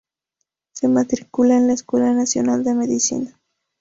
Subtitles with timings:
[0.71, 3.39] Se matricula en la Escuela Nacional de Medicina.